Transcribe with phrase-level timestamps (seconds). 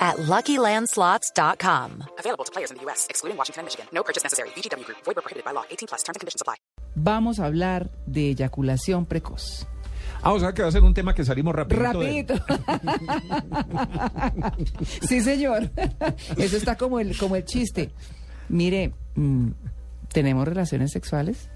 [0.00, 2.04] at LuckyLandSlots.com.
[2.18, 3.86] Available to players in the U.S., excluding Washington and Michigan.
[3.92, 4.48] No purchase necessary.
[4.56, 4.98] VGW Group.
[5.04, 5.64] Void prohibited by law.
[5.70, 6.02] 18 plus.
[6.02, 6.56] Terms and conditions apply.
[6.96, 9.66] Vamos a hablar de eyaculación precoz.
[10.22, 12.00] Ah, o sea que va a ser un tema que salimos rapidito.
[12.00, 12.34] de- Rapidito.
[15.08, 15.70] sí, señor.
[16.36, 17.90] Eso está como el, como el chiste.
[18.48, 19.50] Mire, mm,
[20.12, 21.48] ¿tenemos relaciones sexuales?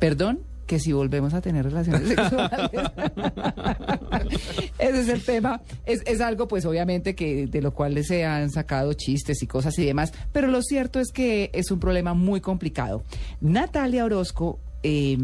[0.00, 2.70] Perdón, que si volvemos a tener relaciones sexuales.
[4.78, 5.60] Ese es el tema.
[5.84, 9.76] Es, es algo, pues, obviamente, que de lo cual se han sacado chistes y cosas
[9.78, 10.12] y demás.
[10.32, 13.02] Pero lo cierto es que es un problema muy complicado.
[13.40, 15.18] Natalia Orozco eh,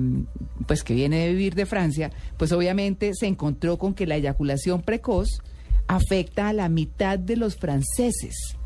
[0.66, 4.82] pues que viene de vivir de Francia, pues obviamente se encontró con que la eyaculación
[4.82, 5.28] precoz
[5.86, 8.56] afecta a la mitad de los franceses.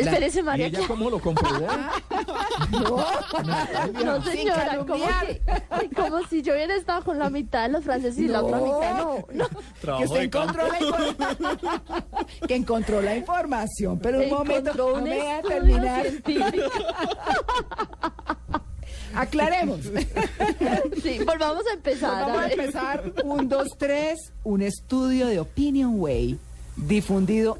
[0.00, 1.66] Espérese, ¿Y María ella cómo lo comprobó?
[4.04, 4.78] No, señora,
[5.94, 8.64] como, si yo hubiera estado con la mitad de los franceses y la otra No.
[8.64, 9.24] mitad no.
[9.32, 9.98] no.
[9.98, 15.10] Que usted encontró la, inform- que encontró la información, pero un momento, no un me
[15.10, 16.06] deja estudio terminar.
[19.14, 19.80] Aclaremos.
[21.02, 22.26] Sí, volvamos a empezar.
[22.26, 23.12] Vamos a empezar.
[23.24, 24.32] Un, dos, tres.
[24.44, 26.38] Un estudio de Opinion Way
[26.76, 27.58] difundido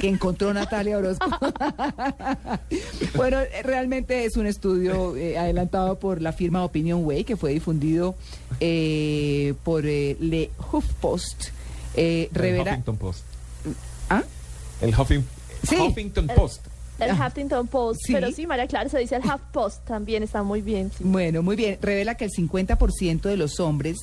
[0.00, 1.26] que encontró Natalia Orozco.
[3.14, 8.14] bueno, realmente es un estudio eh, adelantado por la firma Opinion Way que fue difundido
[8.60, 11.46] eh, por eh, Le HuffPost.
[11.94, 12.70] Eh, El revela.
[12.72, 13.24] Huffington Post.
[14.10, 14.22] ¿Ah?
[14.80, 15.24] El Huffing-
[15.68, 15.76] Sí.
[15.76, 16.66] Huffington Post.
[17.00, 18.00] El Huffington Post.
[18.06, 18.12] Sí.
[18.12, 19.84] Pero sí, María Clara, se dice el Huff Post.
[19.86, 20.90] También está muy bien.
[20.96, 21.02] sí.
[21.04, 21.78] Bueno, muy bien.
[21.82, 23.96] Revela que el 50% de los hombres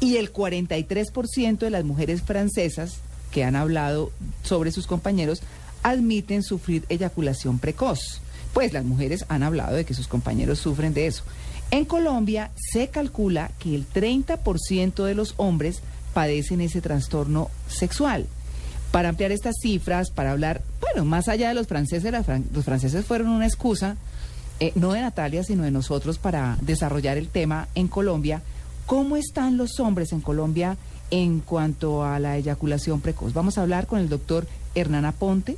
[0.00, 2.98] y el 43% de las mujeres francesas
[3.36, 4.12] que han hablado
[4.44, 5.42] sobre sus compañeros
[5.82, 8.22] admiten sufrir eyaculación precoz.
[8.54, 11.22] Pues las mujeres han hablado de que sus compañeros sufren de eso.
[11.70, 15.82] En Colombia se calcula que el 30% de los hombres
[16.14, 18.24] padecen ese trastorno sexual.
[18.90, 22.14] Para ampliar estas cifras, para hablar, bueno, más allá de los franceses,
[22.54, 23.96] los franceses fueron una excusa,
[24.60, 28.40] eh, no de Natalia, sino de nosotros para desarrollar el tema en Colombia.
[28.86, 30.76] ¿Cómo están los hombres en Colombia
[31.10, 33.34] en cuanto a la eyaculación precoz?
[33.34, 35.56] Vamos a hablar con el doctor Hernán Aponte.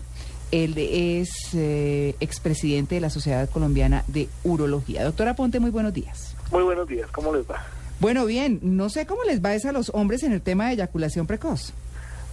[0.50, 5.04] Él es eh, expresidente de la Sociedad Colombiana de Urología.
[5.04, 6.34] Doctor Aponte, muy buenos días.
[6.50, 7.62] Muy buenos días, ¿cómo les va?
[8.00, 11.26] Bueno, bien, no sé cómo les va a los hombres en el tema de eyaculación
[11.26, 11.74] precoz.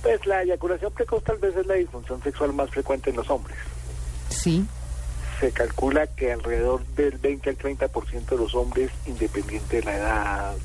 [0.01, 3.57] Pues la eyaculación precoz tal vez es la disfunción sexual más frecuente en los hombres.
[4.29, 4.65] Sí.
[5.39, 10.55] Se calcula que alrededor del 20 al 30% de los hombres, independiente de la edad,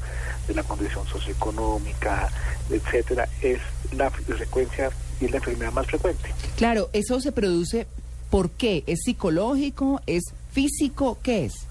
[0.46, 2.28] de la condición socioeconómica,
[2.70, 3.60] etcétera, es
[3.92, 6.32] la frecuencia y es la enfermedad más frecuente.
[6.56, 7.86] Claro, eso se produce,
[8.30, 8.84] ¿por qué?
[8.86, 10.00] ¿Es psicológico?
[10.06, 11.18] ¿Es físico?
[11.22, 11.66] ¿Qué es?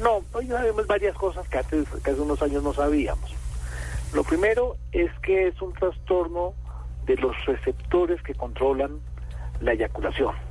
[0.00, 3.30] No, hoy sabemos varias cosas que hace, que hace unos años no sabíamos.
[4.12, 6.54] Lo primero es que es un trastorno
[7.06, 9.00] de los receptores que controlan
[9.60, 10.45] la eyaculación.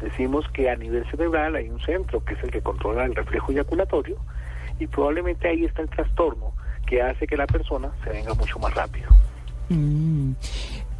[0.00, 3.52] Decimos que a nivel cerebral hay un centro que es el que controla el reflejo
[3.52, 4.16] eyaculatorio
[4.78, 6.52] y probablemente ahí está el trastorno
[6.86, 9.08] que hace que la persona se venga mucho más rápido.
[9.68, 10.32] Mm.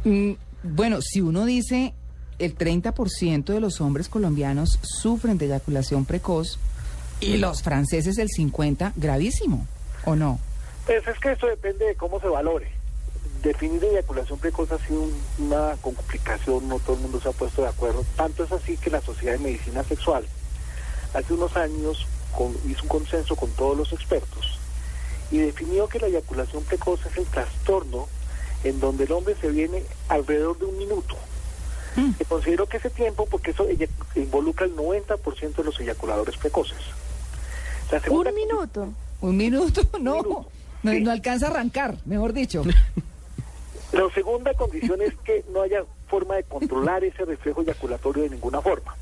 [0.05, 0.31] Mm,
[0.63, 1.93] bueno, si uno dice
[2.39, 6.59] el 30% de los hombres colombianos sufren de eyaculación precoz
[7.19, 9.67] y los franceses el 50%, gravísimo,
[10.05, 10.39] ¿o no?
[10.85, 12.82] Pues es que eso depende de cómo se valore.
[13.43, 17.61] Definir eyaculación precoz ha sido un- una complicación, no todo el mundo se ha puesto
[17.61, 18.05] de acuerdo.
[18.15, 20.25] Tanto es así que la Sociedad de Medicina Sexual
[21.13, 24.57] hace unos años con- hizo un consenso con todos los expertos
[25.29, 28.07] y definió que la eyaculación precoz es el trastorno
[28.63, 31.15] en donde el hombre se viene alrededor de un minuto.
[31.97, 32.11] Mm.
[32.17, 33.67] Se considero que ese tiempo, porque eso
[34.15, 36.77] involucra el 90% de los eyaculadores precoces.
[37.91, 38.87] La segunda Un minuto.
[39.21, 40.49] Un minuto, no, minuto,
[40.81, 41.01] no, sí.
[41.01, 42.63] no alcanza a arrancar, mejor dicho.
[43.93, 48.59] La segunda condición es que no haya forma de controlar ese reflejo eyaculatorio de ninguna
[48.61, 48.95] forma.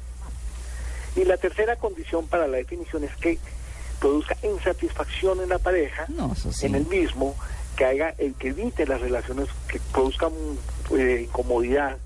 [1.16, 3.40] Y la tercera condición para la definición es que
[4.00, 6.66] produzca insatisfacción en la pareja, No, sí.
[6.66, 7.36] en el mismo,
[7.76, 10.32] que haga el que evite las relaciones que produzcan
[10.98, 11.98] eh, incomodidad.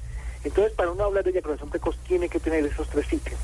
[0.43, 3.39] Entonces, para uno hablar de eyaculación precoz, tiene que tener esos tres ítems.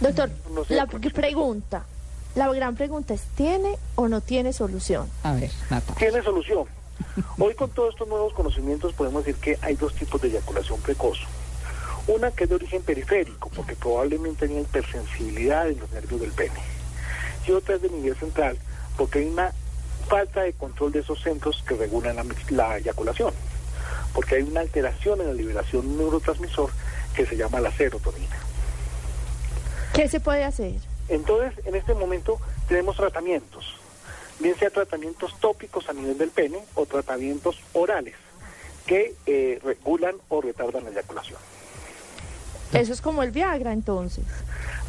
[0.00, 1.84] Doctor, No sé, la pregunta.
[2.36, 5.08] La gran pregunta es, ¿tiene o no tiene solución?
[5.24, 5.94] A ver, Natalia.
[5.98, 6.66] Tiene solución.
[7.38, 11.18] Hoy con todos estos nuevos conocimientos podemos decir que hay dos tipos de eyaculación precoz.
[12.06, 16.60] Una que es de origen periférico, porque probablemente tenía hipersensibilidad en los nervios del pene.
[17.46, 18.58] y otra es de nivel central,
[18.96, 19.52] porque hay una
[20.08, 23.32] falta de control de esos centros que regulan la, la eyaculación,
[24.14, 26.70] porque hay una alteración en la liberación neurotransmisor
[27.14, 28.36] que se llama la serotonina.
[29.92, 30.74] ¿Qué se puede hacer?
[31.08, 33.76] Entonces, en este momento tenemos tratamientos,
[34.40, 38.14] bien sea tratamientos tópicos a nivel del pene o tratamientos orales
[38.86, 41.38] que eh, regulan o retardan la eyaculación.
[42.72, 44.24] Eso es como el Viagra, entonces.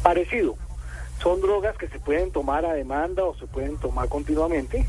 [0.02, 0.56] Parecido,
[1.22, 4.86] son drogas que se pueden tomar a demanda o se pueden tomar continuamente,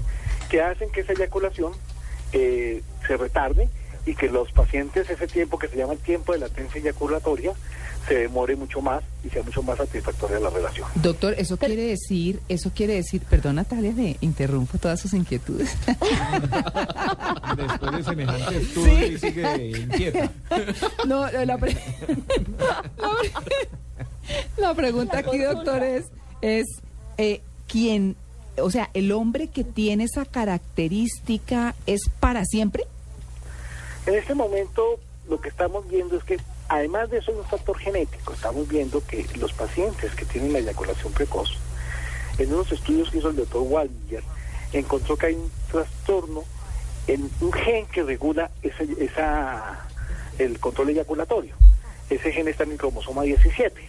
[0.49, 1.73] que hacen que esa eyaculación
[2.33, 3.69] eh, se retarde
[4.05, 7.53] y que los pacientes ese tiempo que se llama el tiempo de latencia eyaculatoria
[8.07, 10.87] se demore mucho más y sea mucho más satisfactoria la relación.
[10.95, 15.75] Doctor, eso quiere decir, eso quiere decir, perdón Natalia, le interrumpo todas sus inquietudes.
[17.55, 20.31] Después de semejante estudio y sigue inquieta.
[21.07, 21.77] No, la, pre-
[22.97, 23.31] la pre-
[24.57, 26.05] la pregunta aquí, doctor, es,
[26.41, 26.65] es
[27.17, 28.15] eh, quién,
[28.57, 32.85] o sea, el hombre que tiene esa característica es para siempre.
[34.05, 34.99] En este momento
[35.29, 38.33] lo que estamos viendo es que además de eso hay un factor genético.
[38.33, 41.51] Estamos viendo que los pacientes que tienen la eyaculación precoz,
[42.37, 44.23] en unos estudios que hizo el doctor Waldinger,
[44.73, 46.43] encontró que hay un trastorno
[47.07, 49.85] en un gen que regula ese, esa,
[50.39, 51.55] el control eyaculatorio.
[52.09, 53.79] Ese gen está en el cromosoma 17.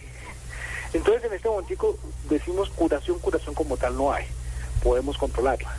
[0.93, 1.97] Entonces en este momentico
[2.29, 4.25] decimos curación, curación como tal no hay.
[4.83, 5.75] Podemos controlarla.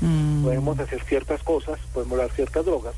[0.00, 0.42] Mm.
[0.42, 2.94] Podemos hacer ciertas cosas, podemos dar ciertas drogas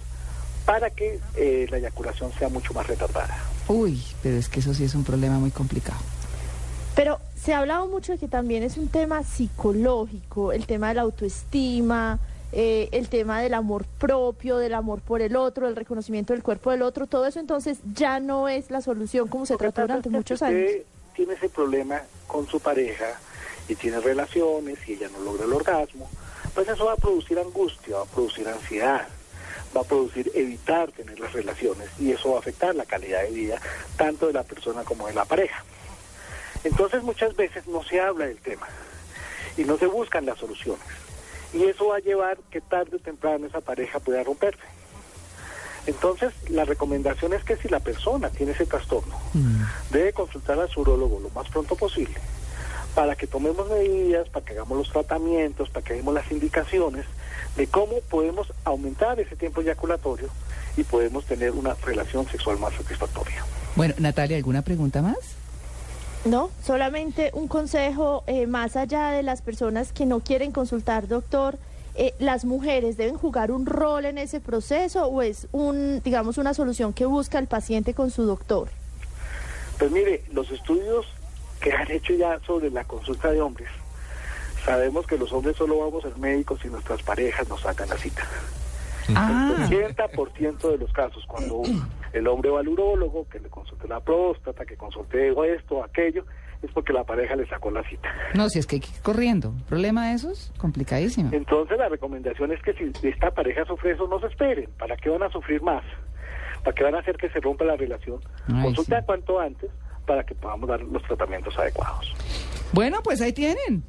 [0.69, 3.39] para que eh, la eyaculación sea mucho más retardada.
[3.69, 5.99] Uy, pero es que eso sí es un problema muy complicado.
[6.95, 10.95] Pero se ha hablado mucho de que también es un tema psicológico, el tema de
[10.97, 12.19] la autoestima,
[12.53, 16.71] eh, el tema del amor propio, del amor por el otro, del reconocimiento del cuerpo
[16.71, 20.13] del otro, todo eso entonces ya no es la solución como se trató durante es
[20.13, 20.61] que muchos si años.
[20.67, 20.83] usted
[21.17, 23.19] tiene ese problema con su pareja
[23.71, 26.11] y tiene relaciones y ella no logra el orgasmo,
[26.55, 29.09] pues eso va a producir angustia, va a producir ansiedad,
[29.77, 33.31] va a producir evitar tener las relaciones y eso va a afectar la calidad de
[33.31, 33.61] vida
[33.97, 35.65] tanto de la persona como de la pareja.
[36.65, 38.67] Entonces muchas veces no se habla del tema
[39.57, 40.87] y no se buscan las soluciones
[41.53, 44.63] y eso va a llevar que tarde o temprano esa pareja pueda romperse.
[45.87, 49.19] Entonces, la recomendación es que si la persona tiene ese trastorno,
[49.91, 52.15] debe consultar al urólogo lo más pronto posible
[52.99, 57.07] para que tomemos medidas, para que hagamos los tratamientos, para que demos las indicaciones
[57.57, 60.27] de cómo podemos aumentar ese tiempo eyaculatorio
[60.77, 63.45] y podemos tener una relación sexual más satisfactoria.
[63.77, 65.17] Bueno, Natalia, ¿alguna pregunta más?
[66.25, 71.57] No, solamente un consejo eh, más allá de las personas que no quieren consultar, doctor.
[71.95, 76.53] eh, ¿Las mujeres deben jugar un rol en ese proceso o es un, digamos, una
[76.53, 78.71] solución que busca el paciente con su doctor?
[79.79, 81.07] Pues mire, los estudios
[81.61, 83.69] que han hecho ya sobre la consulta de hombres,
[84.65, 88.23] sabemos que los hombres solo vamos al médico si nuestras parejas nos sacan la cita.
[89.15, 91.63] Ah, El 80% de los casos, cuando
[92.13, 96.25] el hombre va al urólogo, que le consulte la próstata, que consulte esto, aquello,
[96.63, 98.09] es porque la pareja le sacó la cita.
[98.35, 99.55] no, si es que hay que ir corriendo.
[99.69, 100.53] ¿Problema de esos?
[100.59, 101.31] Complicadísimo.
[101.33, 104.69] Entonces la recomendación es que si esta pareja sufre eso, no se esperen.
[104.79, 105.85] ¿Para qué van a sufrir más?
[106.65, 108.21] ¿Para qué van a hacer que se rompa la relación?
[108.53, 109.07] Ay, Consulta sí.
[109.07, 109.71] cuanto antes
[110.09, 112.13] para que podamos dar los tratamientos adecuados.
[112.73, 113.85] Bueno, pues ahí tienen.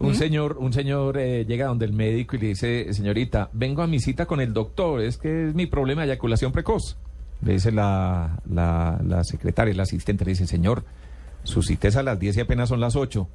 [0.00, 3.86] Un señor, un señor eh, llega donde el médico y le dice, señorita, vengo a
[3.86, 6.98] mi cita con el doctor, es que es mi problema de eyaculación precoz.
[7.40, 10.84] Le dice la, la, la secretaria, la asistente, le dice, señor,
[11.44, 13.28] su cita es a las 10 y apenas son las 8.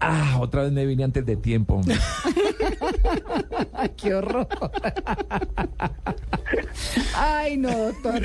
[0.00, 1.74] Ah, otra vez me vine antes de tiempo.
[1.74, 1.96] hombre".
[3.72, 4.46] Ay, qué horror.
[7.16, 8.22] Ay, no, doctor.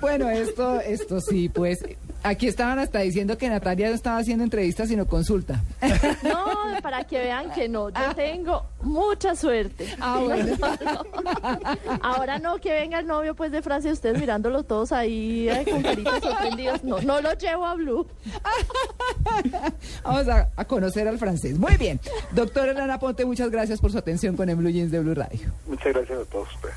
[0.00, 1.84] Bueno, esto, esto sí, pues.
[2.26, 5.62] Aquí estaban hasta diciendo que Natalia no estaba haciendo entrevistas, sino consulta.
[6.22, 9.86] No, para que vean que no, yo tengo mucha suerte.
[10.00, 10.56] Ah, bueno.
[12.02, 15.82] Ahora no, que venga el novio pues de Francia, ustedes mirándolos todos ahí ay, con
[15.82, 16.82] caritas sorprendidos.
[16.82, 18.06] No, no lo llevo a Blue.
[20.04, 21.58] Vamos a, a conocer al francés.
[21.58, 22.00] Muy bien.
[22.32, 25.52] Doctora Elena Ponte, muchas gracias por su atención con el Blue Jeans de Blue Radio.
[25.66, 26.74] Muchas gracias a todos ustedes.